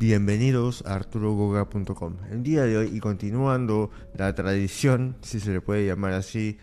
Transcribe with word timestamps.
Bienvenidos 0.00 0.82
a 0.86 0.94
arturogoga.com. 0.94 2.16
El 2.30 2.42
día 2.42 2.62
de 2.62 2.78
hoy 2.78 2.90
y 2.90 3.00
continuando 3.00 3.90
la 4.16 4.34
tradición, 4.34 5.18
si 5.20 5.40
se 5.40 5.50
le 5.52 5.60
puede 5.60 5.84
llamar 5.84 6.14
así, 6.14 6.56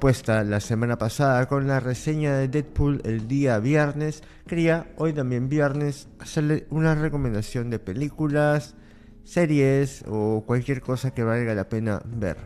puesta 0.00 0.42
la 0.42 0.58
semana 0.58 0.98
pasada 0.98 1.46
con 1.46 1.68
la 1.68 1.78
reseña 1.78 2.36
de 2.36 2.48
Deadpool 2.48 3.02
el 3.04 3.28
día 3.28 3.60
viernes, 3.60 4.24
quería 4.48 4.92
hoy 4.96 5.12
también 5.12 5.48
viernes 5.48 6.08
hacerle 6.18 6.66
una 6.70 6.96
recomendación 6.96 7.70
de 7.70 7.78
películas, 7.78 8.74
series 9.22 10.04
o 10.08 10.42
cualquier 10.44 10.80
cosa 10.80 11.14
que 11.14 11.22
valga 11.22 11.54
la 11.54 11.68
pena 11.68 12.02
ver. 12.04 12.36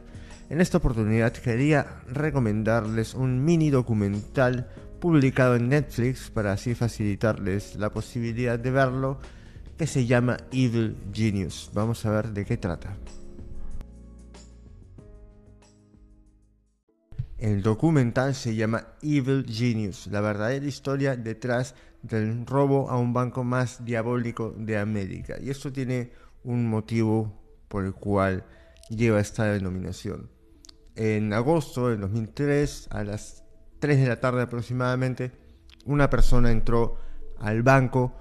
En 0.50 0.60
esta 0.60 0.76
oportunidad 0.76 1.32
quería 1.32 2.02
recomendarles 2.06 3.14
un 3.14 3.42
mini 3.42 3.70
documental 3.70 4.68
publicado 5.00 5.56
en 5.56 5.70
Netflix 5.70 6.28
para 6.28 6.52
así 6.52 6.74
facilitarles 6.74 7.76
la 7.76 7.88
posibilidad 7.88 8.58
de 8.58 8.70
verlo 8.70 9.18
que 9.80 9.86
se 9.86 10.04
llama 10.04 10.36
Evil 10.52 10.94
Genius. 11.10 11.70
Vamos 11.72 12.04
a 12.04 12.10
ver 12.10 12.34
de 12.34 12.44
qué 12.44 12.58
trata. 12.58 12.94
El 17.38 17.62
documental 17.62 18.34
se 18.34 18.54
llama 18.54 18.88
Evil 19.00 19.46
Genius, 19.48 20.06
la 20.08 20.20
verdadera 20.20 20.66
historia 20.66 21.16
detrás 21.16 21.74
del 22.02 22.44
robo 22.44 22.90
a 22.90 22.98
un 22.98 23.14
banco 23.14 23.42
más 23.42 23.82
diabólico 23.82 24.54
de 24.54 24.76
América. 24.76 25.36
Y 25.40 25.48
esto 25.48 25.72
tiene 25.72 26.12
un 26.44 26.68
motivo 26.68 27.40
por 27.68 27.86
el 27.86 27.94
cual 27.94 28.44
lleva 28.90 29.18
esta 29.18 29.44
denominación. 29.44 30.28
En 30.94 31.32
agosto 31.32 31.88
del 31.88 32.00
2003, 32.00 32.88
a 32.90 33.02
las 33.02 33.44
3 33.78 33.98
de 33.98 34.08
la 34.08 34.20
tarde 34.20 34.42
aproximadamente, 34.42 35.32
una 35.86 36.10
persona 36.10 36.50
entró 36.50 36.98
al 37.38 37.62
banco 37.62 38.20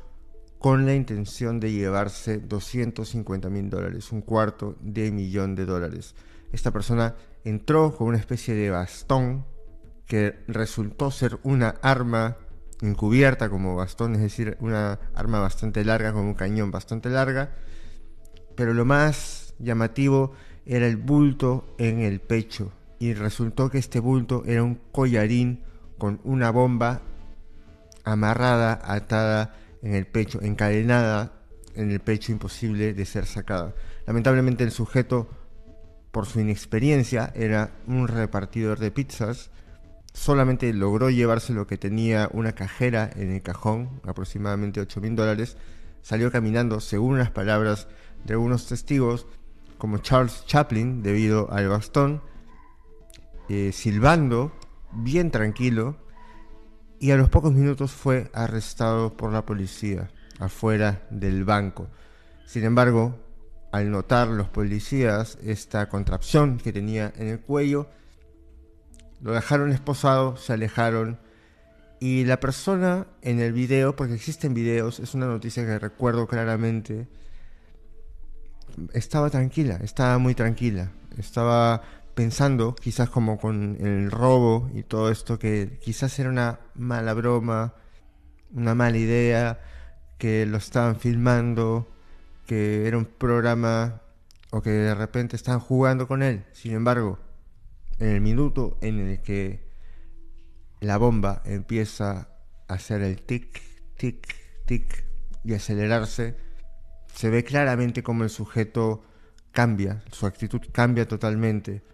con 0.60 0.86
la 0.86 0.94
intención 0.94 1.60
de 1.60 1.72
llevarse 1.72 2.38
250 2.38 3.50
mil 3.50 3.70
dólares, 3.70 4.12
un 4.12 4.22
cuarto 4.22 4.76
de 4.82 5.10
millón 5.12 5.56
de 5.56 5.66
dólares. 5.66 6.16
Esta 6.52 6.72
persona 6.72 7.16
entró 7.46 7.96
con 7.96 8.08
una 8.08 8.18
especie 8.18 8.54
de 8.54 8.70
bastón 8.70 9.46
que 10.06 10.44
resultó 10.48 11.12
ser 11.12 11.40
una 11.44 11.76
arma 11.82 12.38
encubierta 12.82 13.50
como 13.50 13.76
bastón, 13.76 14.16
es 14.16 14.22
decir, 14.22 14.58
una 14.60 15.00
arma 15.14 15.40
bastante 15.40 15.86
larga, 15.86 16.12
con 16.12 16.24
un 16.24 16.34
cañón 16.34 16.72
bastante 16.72 17.10
larga, 17.10 17.52
pero 18.56 18.74
lo 18.74 18.84
más 18.86 19.54
llamativo 19.60 20.34
era 20.66 20.88
el 20.88 20.98
bulto 20.98 21.74
en 21.78 22.00
el 22.00 22.20
pecho 22.20 22.72
y 23.00 23.14
resultó 23.14 23.70
que 23.70 23.78
este 23.78 24.00
bulto 24.00 24.44
era 24.46 24.64
un 24.64 24.80
collarín 24.92 25.64
con 25.98 26.20
una 26.24 26.52
bomba 26.52 27.02
amarrada, 28.04 28.80
atada 28.84 29.56
en 29.82 29.96
el 29.96 30.06
pecho, 30.06 30.42
encadenada 30.42 31.34
en 31.76 31.92
el 31.92 32.00
pecho, 32.00 32.32
imposible 32.32 32.94
de 32.94 33.06
ser 33.06 33.26
sacada. 33.26 33.74
Lamentablemente 34.06 34.64
el 34.64 34.72
sujeto, 34.72 35.30
por 36.12 36.26
su 36.26 36.40
inexperiencia, 36.40 37.32
era 37.36 37.72
un 37.88 38.08
repartidor 38.08 38.80
de 38.80 38.92
pizzas, 38.92 39.52
solamente 40.14 40.74
logró 40.74 41.10
llevarse 41.10 41.54
lo 41.54 41.68
que 41.68 41.78
tenía 41.78 42.30
una 42.34 42.54
cajera 42.54 43.10
en 43.16 43.32
el 43.32 43.42
cajón, 43.42 44.02
aproximadamente 44.04 44.82
8 44.82 45.02
mil 45.02 45.16
dólares, 45.16 45.58
salió 46.02 46.32
caminando, 46.32 46.80
según 46.80 47.18
las 47.18 47.32
palabras 47.32 47.88
de 48.26 48.34
algunos 48.34 48.68
testigos, 48.68 49.28
como 49.78 50.00
Charles 50.00 50.46
Chaplin, 50.46 51.04
debido 51.04 51.52
al 51.52 51.70
bastón, 51.70 52.22
eh, 53.48 53.72
silbando, 53.72 54.52
bien 54.92 55.32
tranquilo, 55.32 55.98
y 57.00 57.12
a 57.12 57.18
los 57.18 57.30
pocos 57.30 57.54
minutos 57.54 57.92
fue 57.92 58.30
arrestado 58.34 59.16
por 59.16 59.32
la 59.32 59.46
policía 59.46 60.10
afuera 60.40 61.02
del 61.10 61.46
banco. 61.46 61.88
Sin 62.46 62.64
embargo, 62.64 63.18
al 63.72 63.92
notar 63.92 64.28
los 64.28 64.50
policías 64.50 65.38
esta 65.44 65.88
contracción 65.90 66.58
que 66.58 66.74
tenía 66.74 67.14
en 67.18 67.28
el 67.28 67.40
cuello, 67.40 67.88
lo 69.22 69.34
dejaron 69.34 69.72
esposado, 69.72 70.38
se 70.38 70.54
alejaron 70.54 71.20
y 72.00 72.26
la 72.26 72.40
persona 72.40 73.08
en 73.22 73.40
el 73.40 73.52
video, 73.52 73.96
porque 73.96 74.14
existen 74.14 74.54
videos, 74.54 75.00
es 75.00 75.14
una 75.14 75.28
noticia 75.28 75.66
que 75.66 75.80
recuerdo 75.80 76.28
claramente, 76.28 77.08
estaba 78.94 79.30
tranquila, 79.30 79.80
estaba 79.84 80.18
muy 80.18 80.34
tranquila, 80.34 80.92
estaba 81.18 81.82
pensando, 82.20 82.76
quizás 82.76 83.10
como 83.10 83.38
con 83.38 83.78
el 83.80 84.12
robo 84.12 84.70
y 84.74 84.84
todo 84.84 85.10
esto, 85.10 85.40
que 85.40 85.80
quizás 85.82 86.20
era 86.20 86.30
una 86.30 86.60
mala 86.76 87.14
broma, 87.14 87.76
una 88.52 88.76
mala 88.76 88.98
idea, 88.98 89.62
que 90.18 90.46
lo 90.46 90.58
estaban 90.58 90.98
filmando, 90.98 91.88
que 92.46 92.90
era 92.90 92.98
un 92.98 93.06
programa 93.06 94.02
o 94.52 94.62
que 94.62 94.70
de 94.70 94.96
repente 94.96 95.38
estaban 95.38 95.62
jugando 95.62 96.10
con 96.10 96.22
él. 96.22 96.44
Sin 96.52 96.74
embargo, 96.74 97.20
en 98.00 98.10
el 98.10 98.20
minuto 98.20 98.78
en 98.82 99.00
el 99.00 99.22
que 99.22 99.66
la 100.82 100.98
bomba 100.98 101.42
empieza 101.46 102.28
a 102.68 102.74
hacer 102.74 103.02
el 103.02 103.22
tic, 103.22 103.62
tic, 103.96 104.36
tic 104.66 105.06
y 105.46 105.54
acelerarse, 105.54 106.36
se 107.16 107.30
ve 107.30 107.46
claramente 107.46 108.04
como 108.04 108.26
el 108.26 108.30
sujeto 108.30 109.06
cambia, 109.54 110.04
su 110.12 110.26
actitud 110.26 110.60
cambia 110.74 111.08
totalmente 111.08 111.88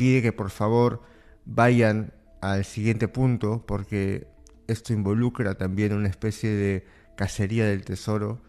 pide 0.00 0.22
que 0.22 0.32
por 0.32 0.48
favor 0.48 1.02
vayan 1.44 2.14
al 2.40 2.64
siguiente 2.64 3.06
punto 3.06 3.66
porque 3.66 4.26
esto 4.66 4.94
involucra 4.94 5.56
también 5.58 5.92
una 5.92 6.08
especie 6.08 6.48
de 6.48 6.86
cacería 7.18 7.66
del 7.66 7.84
tesoro 7.84 8.40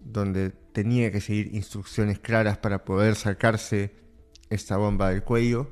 donde 0.00 0.50
tenía 0.72 1.12
que 1.12 1.20
seguir 1.20 1.54
instrucciones 1.54 2.18
claras 2.18 2.58
para 2.58 2.84
poder 2.84 3.14
sacarse 3.14 3.94
esta 4.50 4.76
bomba 4.76 5.10
del 5.10 5.22
cuello. 5.22 5.70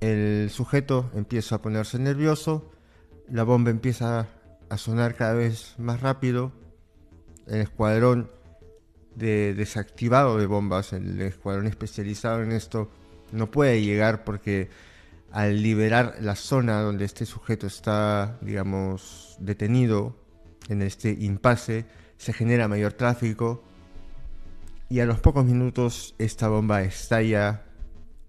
El 0.00 0.48
sujeto 0.48 1.10
empieza 1.14 1.56
a 1.56 1.60
ponerse 1.60 1.98
nervioso, 1.98 2.72
la 3.28 3.42
bomba 3.42 3.70
empieza 3.70 4.26
a 4.70 4.78
sonar 4.78 5.16
cada 5.16 5.34
vez 5.34 5.74
más 5.76 6.00
rápido, 6.00 6.52
el 7.46 7.60
escuadrón 7.60 8.30
de 9.16 9.52
desactivado 9.52 10.38
de 10.38 10.46
bombas, 10.46 10.94
el 10.94 11.20
escuadrón 11.20 11.66
especializado 11.66 12.42
en 12.42 12.52
esto, 12.52 12.90
no 13.32 13.50
puede 13.50 13.82
llegar 13.82 14.24
porque 14.24 14.68
al 15.30 15.62
liberar 15.62 16.16
la 16.20 16.36
zona 16.36 16.80
donde 16.80 17.04
este 17.04 17.26
sujeto 17.26 17.66
está, 17.66 18.38
digamos, 18.40 19.36
detenido 19.40 20.16
en 20.68 20.82
este 20.82 21.10
impasse, 21.10 21.86
se 22.16 22.32
genera 22.32 22.68
mayor 22.68 22.94
tráfico 22.94 23.62
y 24.88 25.00
a 25.00 25.06
los 25.06 25.20
pocos 25.20 25.44
minutos 25.44 26.14
esta 26.18 26.48
bomba 26.48 26.82
estalla 26.82 27.64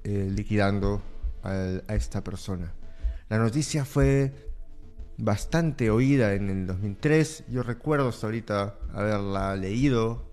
eh, 0.04 0.30
liquidando 0.30 1.02
a 1.42 1.96
esta 1.96 2.22
persona. 2.22 2.74
La 3.30 3.38
noticia 3.38 3.86
fue 3.86 4.50
bastante 5.18 5.90
oída 5.90 6.34
en 6.34 6.50
el 6.50 6.68
2003, 6.68 7.46
yo 7.50 7.62
recuerdo 7.64 8.10
hasta 8.10 8.28
ahorita 8.28 8.76
haberla 8.94 9.56
leído, 9.56 10.30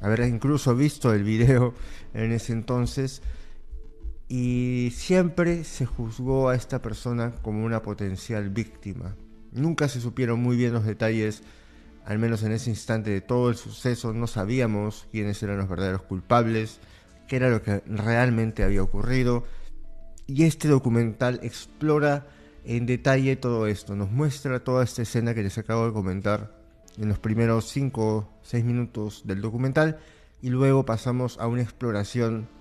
haber 0.00 0.20
incluso 0.20 0.74
visto 0.74 1.12
el 1.12 1.24
video 1.24 1.74
en 2.14 2.32
ese 2.32 2.52
entonces, 2.52 3.22
y 4.32 4.92
siempre 4.94 5.64
se 5.64 5.86
juzgó 5.86 6.48
a 6.50 6.54
esta 6.54 6.80
persona 6.80 7.32
como 7.42 7.64
una 7.64 7.82
potencial 7.82 8.48
víctima. 8.48 9.16
Nunca 9.50 9.88
se 9.88 10.00
supieron 10.00 10.40
muy 10.40 10.56
bien 10.56 10.72
los 10.72 10.84
detalles, 10.84 11.42
al 12.04 12.20
menos 12.20 12.44
en 12.44 12.52
ese 12.52 12.70
instante 12.70 13.10
de 13.10 13.22
todo 13.22 13.50
el 13.50 13.56
suceso, 13.56 14.12
no 14.12 14.28
sabíamos 14.28 15.08
quiénes 15.10 15.42
eran 15.42 15.58
los 15.58 15.68
verdaderos 15.68 16.02
culpables, 16.02 16.78
qué 17.26 17.36
era 17.36 17.50
lo 17.50 17.60
que 17.60 17.82
realmente 17.86 18.62
había 18.62 18.84
ocurrido. 18.84 19.42
Y 20.28 20.44
este 20.44 20.68
documental 20.68 21.40
explora 21.42 22.28
en 22.64 22.86
detalle 22.86 23.34
todo 23.34 23.66
esto, 23.66 23.96
nos 23.96 24.12
muestra 24.12 24.62
toda 24.62 24.84
esta 24.84 25.02
escena 25.02 25.34
que 25.34 25.42
les 25.42 25.58
acabo 25.58 25.86
de 25.86 25.92
comentar 25.92 26.56
en 26.98 27.08
los 27.08 27.18
primeros 27.18 27.68
5 27.70 28.16
o 28.16 28.28
6 28.42 28.64
minutos 28.64 29.22
del 29.24 29.40
documental 29.40 29.98
y 30.40 30.50
luego 30.50 30.84
pasamos 30.84 31.36
a 31.40 31.48
una 31.48 31.62
exploración 31.62 32.59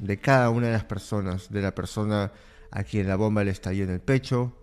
de 0.00 0.18
cada 0.18 0.50
una 0.50 0.68
de 0.68 0.72
las 0.72 0.84
personas, 0.84 1.50
de 1.50 1.60
la 1.60 1.74
persona 1.74 2.32
a 2.70 2.84
quien 2.84 3.06
la 3.06 3.16
bomba 3.16 3.44
le 3.44 3.50
estalló 3.50 3.84
en 3.84 3.90
el 3.90 4.00
pecho, 4.00 4.56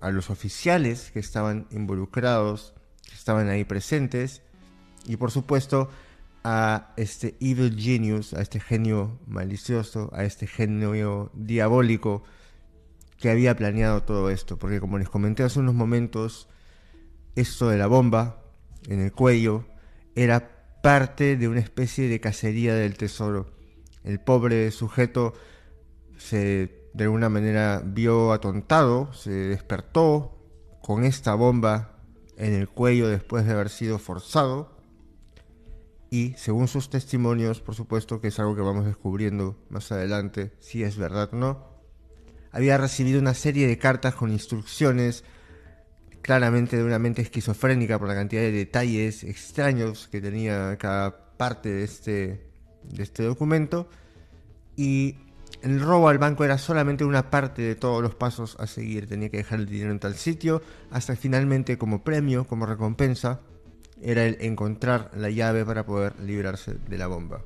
a 0.00 0.10
los 0.10 0.30
oficiales 0.30 1.10
que 1.12 1.18
estaban 1.18 1.66
involucrados, 1.70 2.74
que 3.06 3.14
estaban 3.14 3.48
ahí 3.48 3.64
presentes, 3.64 4.42
y 5.06 5.16
por 5.16 5.30
supuesto 5.30 5.90
a 6.42 6.94
este 6.96 7.36
evil 7.40 7.76
genius, 7.78 8.32
a 8.32 8.40
este 8.40 8.60
genio 8.60 9.18
malicioso, 9.26 10.10
a 10.14 10.24
este 10.24 10.46
genio 10.46 11.30
diabólico 11.34 12.22
que 13.18 13.28
había 13.28 13.54
planeado 13.54 14.02
todo 14.02 14.30
esto, 14.30 14.58
porque 14.58 14.80
como 14.80 14.98
les 14.98 15.10
comenté 15.10 15.42
hace 15.42 15.58
unos 15.58 15.74
momentos, 15.74 16.48
esto 17.36 17.68
de 17.68 17.76
la 17.76 17.86
bomba 17.86 18.42
en 18.88 19.00
el 19.00 19.12
cuello 19.12 19.66
era 20.14 20.80
parte 20.82 21.36
de 21.36 21.48
una 21.48 21.60
especie 21.60 22.08
de 22.08 22.20
cacería 22.20 22.74
del 22.74 22.96
tesoro 22.96 23.59
el 24.04 24.20
pobre 24.20 24.70
sujeto 24.70 25.34
se 26.16 26.80
de 26.92 27.04
alguna 27.04 27.28
manera 27.28 27.82
vio 27.84 28.32
atontado, 28.32 29.12
se 29.12 29.30
despertó 29.30 30.36
con 30.82 31.04
esta 31.04 31.34
bomba 31.34 32.00
en 32.36 32.54
el 32.54 32.68
cuello 32.68 33.08
después 33.08 33.46
de 33.46 33.52
haber 33.52 33.68
sido 33.68 33.98
forzado. 33.98 34.76
Y 36.10 36.34
según 36.36 36.66
sus 36.66 36.90
testimonios, 36.90 37.60
por 37.60 37.76
supuesto 37.76 38.20
que 38.20 38.28
es 38.28 38.40
algo 38.40 38.56
que 38.56 38.62
vamos 38.62 38.84
descubriendo 38.84 39.56
más 39.68 39.92
adelante, 39.92 40.52
si 40.58 40.82
es 40.82 40.96
verdad 40.96 41.28
o 41.32 41.36
no, 41.36 41.70
había 42.50 42.76
recibido 42.78 43.20
una 43.20 43.34
serie 43.34 43.68
de 43.68 43.78
cartas 43.78 44.16
con 44.16 44.32
instrucciones 44.32 45.22
claramente 46.22 46.76
de 46.76 46.84
una 46.84 46.98
mente 46.98 47.22
esquizofrénica 47.22 47.98
por 47.98 48.08
la 48.08 48.14
cantidad 48.14 48.42
de 48.42 48.50
detalles 48.50 49.22
extraños 49.22 50.08
que 50.08 50.20
tenía 50.20 50.76
cada 50.78 51.36
parte 51.36 51.68
de 51.68 51.84
este, 51.84 52.49
de 52.82 53.02
este 53.02 53.22
documento 53.22 53.88
y 54.76 55.16
el 55.62 55.80
robo 55.80 56.08
al 56.08 56.18
banco 56.18 56.44
era 56.44 56.56
solamente 56.58 57.04
una 57.04 57.30
parte 57.30 57.62
de 57.62 57.74
todos 57.74 58.02
los 58.02 58.14
pasos 58.14 58.56
a 58.58 58.66
seguir. 58.66 59.06
Tenía 59.06 59.28
que 59.28 59.38
dejar 59.38 59.60
el 59.60 59.66
dinero 59.66 59.90
en 59.90 59.98
tal 59.98 60.14
sitio 60.14 60.62
hasta 60.90 61.16
finalmente 61.16 61.76
como 61.76 62.02
premio, 62.02 62.46
como 62.46 62.66
recompensa, 62.66 63.40
era 64.00 64.24
el 64.24 64.38
encontrar 64.40 65.10
la 65.14 65.30
llave 65.30 65.64
para 65.64 65.84
poder 65.84 66.18
librarse 66.20 66.74
de 66.88 66.98
la 66.98 67.06
bomba. 67.06 67.42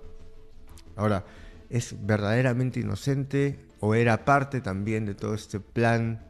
Ahora, 0.97 1.25
¿es 1.71 1.97
verdaderamente 2.07 2.81
inocente 2.81 3.59
o 3.81 3.95
era 3.95 4.25
parte 4.25 4.61
también 4.61 5.07
de 5.07 5.15
todo 5.15 5.35
este 5.35 5.59
plan 5.59 6.23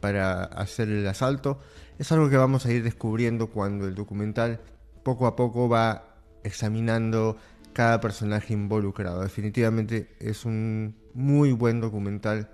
para 0.00 0.44
hacer 0.44 0.88
el 0.88 1.06
asalto? 1.06 1.60
Es 1.98 2.10
algo 2.12 2.30
que 2.30 2.38
vamos 2.38 2.64
a 2.64 2.72
ir 2.72 2.82
descubriendo 2.82 3.48
cuando 3.48 3.86
el 3.86 3.94
documental 3.94 4.60
poco 5.02 5.26
a 5.26 5.36
poco 5.36 5.68
va 5.68 6.16
examinando 6.42 7.36
cada 7.72 8.00
personaje 8.00 8.52
involucrado. 8.52 9.22
Definitivamente 9.22 10.08
es 10.18 10.44
un 10.44 10.96
muy 11.14 11.52
buen 11.52 11.80
documental 11.80 12.50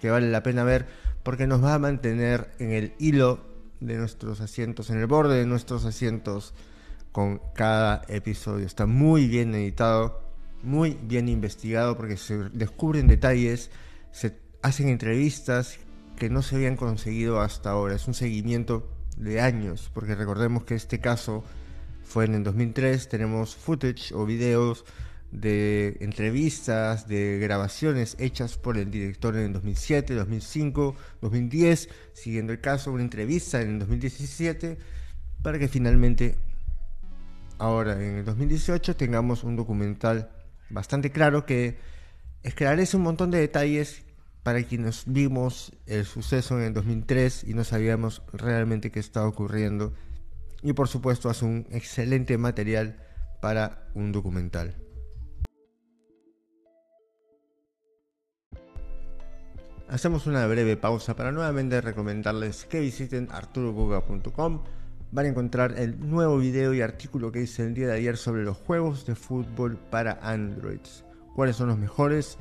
que 0.00 0.10
vale 0.10 0.30
la 0.30 0.42
pena 0.42 0.64
ver 0.64 0.86
porque 1.22 1.46
nos 1.46 1.62
va 1.62 1.74
a 1.74 1.78
mantener 1.78 2.50
en 2.58 2.72
el 2.72 2.92
hilo 2.98 3.40
de 3.80 3.96
nuestros 3.96 4.40
asientos, 4.40 4.90
en 4.90 4.98
el 4.98 5.06
borde 5.06 5.38
de 5.38 5.46
nuestros 5.46 5.84
asientos 5.84 6.54
con 7.12 7.40
cada 7.54 8.02
episodio. 8.08 8.66
Está 8.66 8.86
muy 8.86 9.28
bien 9.28 9.54
editado, 9.54 10.20
muy 10.62 10.98
bien 11.02 11.28
investigado 11.28 11.96
porque 11.96 12.16
se 12.16 12.36
descubren 12.50 13.06
detalles, 13.06 13.70
se 14.10 14.36
hacen 14.62 14.88
entrevistas 14.88 15.78
que 16.16 16.30
no 16.30 16.42
se 16.42 16.56
habían 16.56 16.76
conseguido 16.76 17.40
hasta 17.40 17.70
ahora. 17.70 17.94
Es 17.94 18.08
un 18.08 18.14
seguimiento 18.14 18.88
de 19.16 19.40
años, 19.40 19.90
porque 19.94 20.14
recordemos 20.14 20.64
que 20.64 20.74
este 20.74 21.00
caso 21.00 21.44
fue 22.04 22.26
en 22.26 22.34
el 22.34 22.44
2003, 22.44 23.08
tenemos 23.08 23.56
footage 23.56 24.12
o 24.14 24.24
videos 24.24 24.84
de 25.32 25.96
entrevistas, 26.00 27.08
de 27.08 27.38
grabaciones 27.40 28.16
hechas 28.20 28.56
por 28.56 28.78
el 28.78 28.90
director 28.90 29.34
en 29.36 29.46
el 29.46 29.52
2007, 29.52 30.14
2005, 30.14 30.94
2010, 31.20 31.88
siguiendo 32.12 32.52
el 32.52 32.60
caso, 32.60 32.92
una 32.92 33.02
entrevista 33.02 33.60
en 33.60 33.70
el 33.70 33.78
2017, 33.80 34.78
para 35.42 35.58
que 35.58 35.66
finalmente 35.66 36.36
ahora 37.58 37.94
en 37.94 38.18
el 38.18 38.24
2018 38.24 38.94
tengamos 38.96 39.42
un 39.42 39.56
documental 39.56 40.30
bastante 40.70 41.10
claro 41.10 41.44
que 41.44 41.78
esclarece 42.42 42.96
un 42.96 43.02
montón 43.02 43.30
de 43.30 43.38
detalles 43.38 44.04
para 44.44 44.62
quienes 44.62 45.04
vimos 45.06 45.72
el 45.86 46.04
suceso 46.04 46.58
en 46.60 46.66
el 46.66 46.74
2003 46.74 47.44
y 47.44 47.54
no 47.54 47.64
sabíamos 47.64 48.22
realmente 48.32 48.90
qué 48.92 49.00
estaba 49.00 49.26
ocurriendo. 49.26 49.94
Y 50.64 50.72
por 50.72 50.88
supuesto 50.88 51.28
hace 51.28 51.44
un 51.44 51.66
excelente 51.70 52.38
material 52.38 52.96
para 53.42 53.86
un 53.94 54.12
documental. 54.12 54.74
Hacemos 59.90 60.26
una 60.26 60.46
breve 60.46 60.78
pausa 60.78 61.14
para 61.14 61.30
nuevamente 61.30 61.82
recomendarles 61.82 62.64
que 62.64 62.80
visiten 62.80 63.28
arturogoga.com. 63.30 64.64
Van 65.12 65.26
a 65.26 65.28
encontrar 65.28 65.78
el 65.78 66.00
nuevo 66.00 66.38
video 66.38 66.72
y 66.72 66.80
artículo 66.80 67.30
que 67.30 67.42
hice 67.42 67.64
el 67.64 67.74
día 67.74 67.88
de 67.88 67.92
ayer 67.92 68.16
sobre 68.16 68.42
los 68.42 68.56
juegos 68.56 69.04
de 69.04 69.14
fútbol 69.14 69.76
para 69.90 70.18
Androids. 70.22 71.04
¿Cuáles 71.36 71.56
son 71.56 71.68
los 71.68 71.78
mejores? 71.78 72.38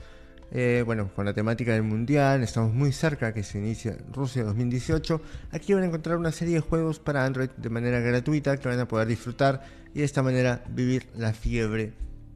Eh, 0.55 0.83
bueno, 0.85 1.09
con 1.15 1.25
la 1.25 1.33
temática 1.33 1.73
del 1.73 1.81
mundial, 1.81 2.43
estamos 2.43 2.75
muy 2.75 2.91
cerca 2.91 3.33
que 3.33 3.41
se 3.41 3.57
inicia 3.57 3.97
Rusia 4.11 4.43
2018. 4.43 5.19
Aquí 5.51 5.73
van 5.73 5.81
a 5.81 5.87
encontrar 5.87 6.15
una 6.15 6.31
serie 6.31 6.53
de 6.53 6.59
juegos 6.59 6.99
para 6.99 7.25
Android 7.25 7.49
de 7.57 7.69
manera 7.71 7.99
gratuita 8.01 8.57
que 8.57 8.69
van 8.69 8.79
a 8.79 8.87
poder 8.87 9.07
disfrutar 9.07 9.63
y 9.95 9.99
de 9.99 10.05
esta 10.05 10.21
manera 10.21 10.63
vivir 10.69 11.07
la 11.15 11.33
fiebre 11.33 11.93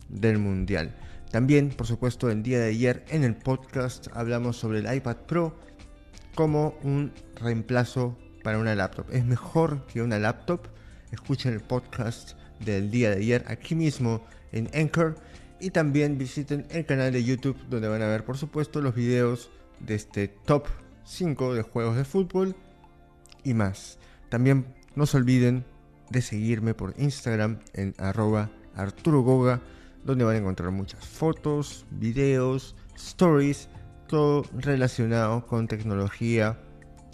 del 0.10 0.40
mundial. 0.40 0.96
También, 1.30 1.70
por 1.70 1.86
supuesto, 1.86 2.32
el 2.32 2.42
día 2.42 2.58
de 2.58 2.70
ayer 2.70 3.06
en 3.10 3.24
el 3.24 3.36
podcast 3.36 4.08
hablamos 4.14 4.58
sobre 4.58 4.80
el 4.80 4.92
iPad 4.92 5.18
Pro 5.28 5.56
como 6.34 6.76
un 6.82 7.14
reemplazo 7.36 8.18
para 8.44 8.58
una 8.58 8.74
laptop. 8.74 9.06
Es 9.12 9.26
mejor 9.26 9.86
que 9.86 10.02
una 10.02 10.18
laptop. 10.18 10.62
Escuchen 11.12 11.54
el 11.54 11.60
podcast 11.62 12.32
del 12.66 12.90
día 12.90 13.12
de 13.12 13.18
ayer 13.18 13.46
aquí 13.48 13.76
mismo 13.76 14.26
en 14.52 14.72
Anchor. 14.74 15.18
Y 15.60 15.72
también 15.72 16.18
visiten 16.18 16.68
el 16.70 16.86
canal 16.86 17.12
de 17.12 17.24
YouTube 17.24 17.58
donde 17.70 17.88
van 17.88 18.02
a 18.02 18.08
ver, 18.08 18.24
por 18.24 18.38
supuesto, 18.38 18.82
los 18.82 18.94
videos 18.94 19.50
de 19.80 19.96
este 19.96 20.28
top 20.28 20.68
5 21.06 21.56
de 21.56 21.64
juegos 21.64 21.96
de 21.98 22.06
fútbol 22.06 22.56
y 23.44 23.54
más. 23.54 23.98
También 24.30 24.66
no 24.96 25.06
se 25.06 25.18
olviden 25.18 25.66
de 26.10 26.22
seguirme 26.22 26.74
por 26.74 26.94
Instagram 26.98 27.60
en 27.74 27.94
arroba 27.98 28.50
donde 30.04 30.24
van 30.24 30.36
a 30.36 30.40
encontrar 30.40 30.72
muchas 30.72 31.06
fotos, 31.06 31.86
videos, 31.92 32.76
stories, 32.96 33.70
todo 34.08 34.44
relacionado 34.54 35.46
con 35.46 35.68
tecnología 35.68 36.60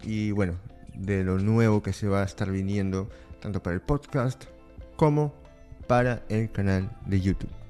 y 0.04 0.32
bueno, 0.32 0.60
de 0.94 1.24
lo 1.24 1.40
nuevo 1.40 1.82
que 1.82 1.94
se 1.94 2.08
va 2.08 2.22
a 2.22 2.26
estar 2.26 2.52
viniendo 2.52 3.10
tanto 3.40 3.64
para 3.64 3.76
el 3.76 3.82
podcast 3.82 4.44
como 4.96 5.34
para 5.88 6.24
el 6.30 6.52
canal 6.52 6.92
de 7.06 7.22
YouTube. 7.22 7.63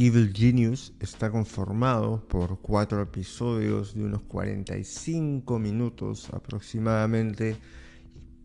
Evil 0.00 0.32
Genius 0.32 0.92
está 1.00 1.28
conformado 1.28 2.22
por 2.28 2.60
cuatro 2.60 3.02
episodios 3.02 3.94
de 3.94 4.04
unos 4.04 4.22
45 4.22 5.58
minutos 5.58 6.28
aproximadamente 6.32 7.56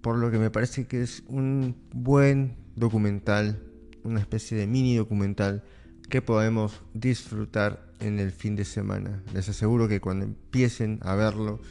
por 0.02 0.18
lo 0.18 0.32
que 0.32 0.40
me 0.40 0.50
parece 0.50 0.88
que 0.88 1.04
es 1.04 1.22
un 1.28 1.76
buen 1.92 2.56
documental, 2.76 3.62
una 4.04 4.20
especie 4.20 4.58
de 4.58 4.66
mini 4.66 4.96
documental 4.96 5.64
que 6.10 6.24
podemos 6.24 6.82
disfrutar 6.96 7.86
en 8.00 8.18
el 8.18 8.32
fin 8.32 8.56
de 8.56 8.66
semana. 8.66 9.22
Les 9.32 9.48
aseguro 9.48 9.88
que 9.88 10.02
cuando 10.02 10.26
empiecen 10.26 10.98
a 11.04 11.14
verlo 11.14 11.62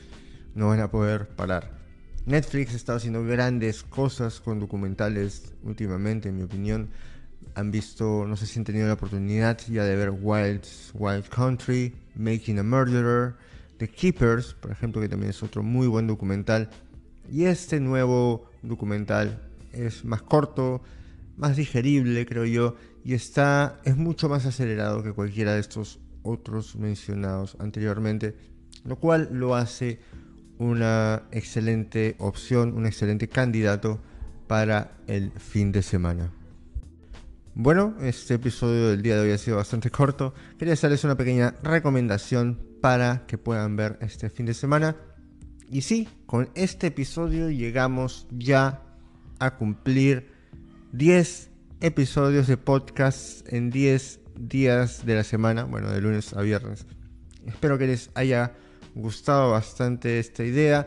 no 0.54 0.68
van 0.68 0.78
a 0.78 0.92
poder 0.92 1.30
parar. 1.30 1.76
Netflix 2.24 2.72
estado 2.72 2.98
haciendo 2.98 3.24
grandes 3.24 3.82
cosas 3.82 4.38
con 4.38 4.60
documentales 4.60 5.52
últimamente, 5.64 6.28
en 6.28 6.36
mi 6.36 6.44
opinión. 6.44 6.90
Han 7.54 7.70
visto, 7.70 8.26
no 8.26 8.36
sé 8.36 8.46
si 8.46 8.58
han 8.58 8.64
tenido 8.64 8.86
la 8.86 8.94
oportunidad 8.94 9.58
ya 9.68 9.84
de 9.84 9.96
ver 9.96 10.10
Wild, 10.10 10.64
Wild 10.94 11.28
Country, 11.28 11.94
Making 12.14 12.58
a 12.60 12.62
Murderer, 12.62 13.34
The 13.78 13.88
Keepers, 13.88 14.54
por 14.54 14.70
ejemplo, 14.70 15.00
que 15.00 15.08
también 15.08 15.30
es 15.30 15.42
otro 15.42 15.62
muy 15.62 15.86
buen 15.86 16.06
documental 16.06 16.70
y 17.30 17.44
este 17.44 17.80
nuevo 17.80 18.50
documental 18.62 19.40
es 19.72 20.04
más 20.04 20.22
corto, 20.22 20.82
más 21.36 21.56
digerible, 21.56 22.26
creo 22.26 22.44
yo, 22.44 22.76
y 23.04 23.14
está 23.14 23.80
es 23.84 23.96
mucho 23.96 24.28
más 24.28 24.46
acelerado 24.46 25.02
que 25.02 25.12
cualquiera 25.12 25.54
de 25.54 25.60
estos 25.60 25.98
otros 26.22 26.76
mencionados 26.76 27.56
anteriormente, 27.58 28.36
lo 28.84 28.96
cual 28.96 29.28
lo 29.32 29.54
hace 29.54 30.00
una 30.58 31.22
excelente 31.32 32.14
opción, 32.18 32.74
un 32.74 32.86
excelente 32.86 33.28
candidato 33.28 33.98
para 34.46 34.92
el 35.06 35.32
fin 35.32 35.72
de 35.72 35.82
semana. 35.82 36.30
Bueno, 37.54 37.94
este 38.00 38.34
episodio 38.34 38.88
del 38.88 39.02
día 39.02 39.16
de 39.16 39.20
hoy 39.20 39.30
ha 39.30 39.36
sido 39.36 39.58
bastante 39.58 39.90
corto. 39.90 40.32
Quería 40.58 40.72
hacerles 40.72 41.04
una 41.04 41.18
pequeña 41.18 41.54
recomendación 41.62 42.58
para 42.80 43.26
que 43.26 43.36
puedan 43.36 43.76
ver 43.76 43.98
este 44.00 44.30
fin 44.30 44.46
de 44.46 44.54
semana. 44.54 44.96
Y 45.68 45.82
sí, 45.82 46.08
con 46.24 46.48
este 46.54 46.86
episodio 46.86 47.50
llegamos 47.50 48.26
ya 48.30 48.82
a 49.38 49.56
cumplir 49.56 50.32
10 50.92 51.50
episodios 51.82 52.46
de 52.46 52.56
podcast 52.56 53.46
en 53.52 53.68
10 53.68 54.20
días 54.40 55.04
de 55.04 55.16
la 55.16 55.24
semana, 55.24 55.64
bueno, 55.64 55.90
de 55.90 56.00
lunes 56.00 56.32
a 56.32 56.40
viernes. 56.40 56.86
Espero 57.44 57.76
que 57.76 57.86
les 57.86 58.10
haya 58.14 58.54
gustado 58.94 59.50
bastante 59.50 60.18
esta 60.18 60.42
idea. 60.42 60.86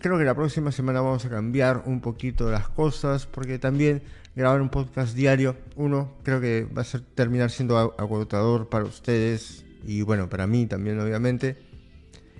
Creo 0.00 0.18
que 0.18 0.24
la 0.24 0.36
próxima 0.36 0.70
semana 0.70 1.00
vamos 1.00 1.24
a 1.24 1.30
cambiar 1.30 1.82
un 1.84 2.00
poquito 2.00 2.48
las 2.48 2.68
cosas 2.68 3.26
porque 3.26 3.58
también 3.58 4.02
grabar 4.36 4.60
un 4.60 4.68
podcast 4.68 5.16
diario, 5.16 5.56
uno, 5.76 6.12
creo 6.22 6.42
que 6.42 6.64
va 6.64 6.82
a 6.82 6.84
ser, 6.84 7.00
terminar 7.00 7.50
siendo 7.50 7.78
agotador 7.78 8.68
para 8.68 8.84
ustedes 8.84 9.64
y 9.82 10.02
bueno, 10.02 10.28
para 10.28 10.46
mí 10.46 10.66
también 10.66 11.00
obviamente. 11.00 11.56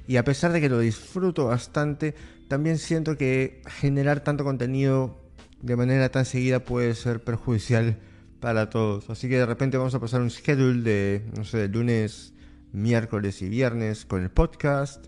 Y 0.07 0.19
a 0.19 0.25
pesar 0.25 0.53
de 0.53 0.61
que 0.61 0.69
lo 0.69 0.79
disfruto 0.79 1.47
bastante, 1.47 2.15
también 2.49 2.77
siento 2.77 3.17
que 3.17 3.63
generar 3.67 4.21
tanto 4.21 4.45
contenido 4.45 5.19
de 5.63 5.75
manera 5.75 6.11
tan 6.11 6.27
seguida 6.27 6.61
puede 6.61 6.95
ser 6.95 7.25
perjudicial 7.25 7.99
para 8.41 8.69
todos. 8.69 9.09
Así 9.09 9.29
que 9.31 9.39
de 9.39 9.47
repente 9.47 9.79
vamos 9.79 9.95
a 9.95 10.01
pasar 10.01 10.21
un 10.21 10.31
schedule 10.31 10.83
de, 10.83 11.25
no 11.35 11.45
sé, 11.45 11.67
lunes, 11.67 12.35
miércoles 12.73 13.41
y 13.41 13.49
viernes 13.49 14.05
con 14.05 14.23
el 14.23 14.31
podcast, 14.31 15.07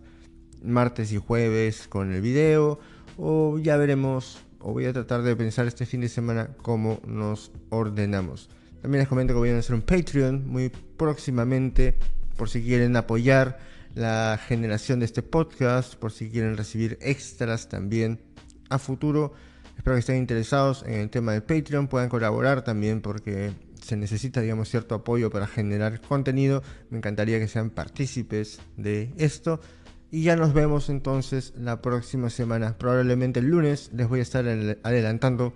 martes 0.65 1.13
y 1.13 1.19
jueves 1.19 1.87
con 1.87 2.15
el 2.15 2.23
video, 2.23 2.81
o 3.19 3.59
ya 3.59 3.77
veremos 3.77 4.39
o 4.61 4.73
voy 4.73 4.87
a 4.87 4.93
tratar 4.93 5.23
de 5.23 5.37
pensar 5.37 5.67
este 5.67 5.87
fin 5.87 6.01
de 6.01 6.09
semana 6.09 6.51
cómo 6.63 7.01
nos 7.07 7.53
ordenamos. 7.71 8.49
También 8.83 9.01
les 9.01 9.09
comento 9.09 9.35
que 9.35 9.39
voy 9.39 9.51
a 9.51 9.59
hacer 9.59 9.75
un 9.75 9.83
Patreon 9.83 10.47
muy 10.47 10.71
próximamente 10.97 11.99
por 12.37 12.49
si 12.49 12.63
quieren 12.63 12.97
apoyar 12.97 13.59
la 13.95 14.39
generación 14.47 15.01
de 15.01 15.07
este 15.07 15.23
podcast, 15.23 15.95
por 15.97 16.13
si 16.13 16.31
quieren 16.31 16.57
recibir 16.57 16.99
extras 17.01 17.69
también 17.69 18.21
a 18.69 18.79
futuro. 18.79 19.33
Espero 19.77 19.97
que 19.97 20.01
estén 20.01 20.17
interesados 20.17 20.85
en 20.87 20.95
el 20.95 21.11
tema 21.11 21.33
del 21.33 21.43
Patreon, 21.43 21.89
puedan 21.89 22.09
colaborar 22.09 22.63
también 22.63 23.01
porque 23.01 23.53
se 23.83 23.97
necesita, 23.97 24.41
digamos, 24.41 24.69
cierto 24.69 24.95
apoyo 24.95 25.31
para 25.31 25.47
generar 25.47 26.01
contenido. 26.01 26.63
Me 26.91 26.99
encantaría 26.99 27.39
que 27.39 27.49
sean 27.49 27.71
partícipes 27.71 28.61
de 28.77 29.13
esto. 29.17 29.61
Y 30.11 30.23
ya 30.23 30.37
nos 30.37 30.55
vemos 30.55 30.89
entonces 30.89 31.53
la 31.57 31.83
próxima 31.83 32.31
semana. 32.31 32.79
Probablemente 32.79 33.41
el 33.41 33.49
lunes 33.49 33.91
les 33.93 34.09
voy 34.09 34.21
a 34.21 34.23
estar 34.23 34.47
adelantando 34.47 35.53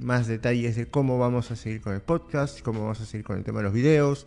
más 0.00 0.26
detalles 0.26 0.74
de 0.74 0.86
cómo 0.86 1.18
vamos 1.18 1.52
a 1.52 1.56
seguir 1.56 1.80
con 1.80 1.94
el 1.94 2.00
podcast, 2.00 2.60
cómo 2.62 2.80
vamos 2.80 3.00
a 3.00 3.06
seguir 3.06 3.24
con 3.24 3.38
el 3.38 3.44
tema 3.44 3.58
de 3.60 3.64
los 3.64 3.72
videos, 3.72 4.26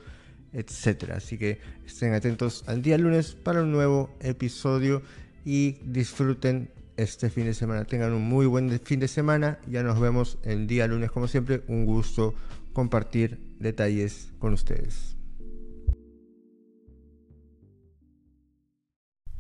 etc. 0.54 1.12
Así 1.14 1.38
que 1.38 1.60
estén 1.86 2.14
atentos 2.14 2.64
al 2.68 2.82
día 2.82 2.98
lunes 2.98 3.36
para 3.36 3.64
un 3.64 3.74
nuevo 3.74 4.10
episodio 4.22 5.02
y 5.44 5.74
disfruten 5.84 6.70
este 6.96 7.30
fin 7.30 7.44
de 7.44 7.54
semana. 7.54 7.84
Tengan 7.84 8.14
un 8.14 8.24
muy 8.24 8.46
buen 8.46 8.80
fin 8.80 9.02
de 9.02 9.10
semana. 9.10 9.60
Ya 9.68 9.84
nos 9.84 10.00
vemos 10.00 10.38
el 10.44 10.68
día 10.68 10.88
lunes 10.88 11.12
como 11.12 11.28
siempre. 11.28 11.64
Un 11.68 11.86
gusto 11.86 12.34
compartir 12.72 13.40
detalles 13.60 14.32
con 14.40 14.54
ustedes. 14.54 15.15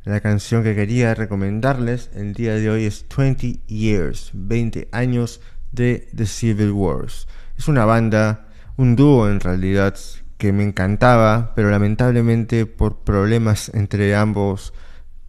La 0.06 0.20
canción 0.20 0.62
que 0.62 0.76
quería 0.76 1.16
recomendarles 1.16 2.12
el 2.14 2.36
día 2.36 2.54
de 2.54 2.70
hoy 2.70 2.86
es 2.86 3.08
20 3.18 3.62
Years, 3.66 4.30
20 4.36 4.88
años 4.92 5.42
de 5.72 6.08
The 6.16 6.28
Civil 6.28 6.74
Wars. 6.74 7.28
Es 7.58 7.68
una 7.68 7.86
banda, 7.86 8.46
un 8.78 8.96
dúo 8.96 9.28
en 9.28 9.40
realidad, 9.40 9.96
que 10.38 10.54
me 10.54 10.64
encantaba, 10.64 11.56
pero 11.56 11.72
lamentablemente 11.72 12.68
por 12.68 13.00
problemas 13.00 13.70
entre 13.74 14.16
ambos 14.16 14.76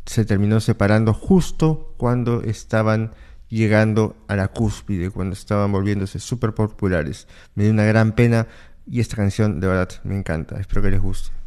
se 0.04 0.26
terminó 0.26 0.60
separando 0.60 1.14
justo 1.14 1.94
cuando 1.96 2.42
estaban 2.42 3.12
llegando 3.48 4.14
a 4.28 4.36
la 4.36 4.48
cúspide, 4.48 5.08
cuando 5.08 5.32
estaban 5.32 5.72
volviéndose 5.72 6.18
súper 6.18 6.52
populares. 6.52 7.28
Me 7.54 7.62
dio 7.62 7.72
una 7.72 7.84
gran 7.84 8.12
pena 8.12 8.46
y 8.86 9.00
esta 9.00 9.16
canción 9.16 9.58
de 9.58 9.68
verdad 9.68 9.88
me 10.04 10.18
encanta. 10.18 10.60
Espero 10.60 10.82
que 10.82 10.90
les 10.90 11.00
guste. 11.00 11.45